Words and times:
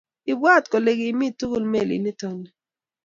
Ibwat 0.31 0.65
kole 0.71 0.91
kimi 0.99 1.27
tugul 1.39 1.63
melit 1.71 2.01
nito 2.03 2.27
ni 2.39 2.49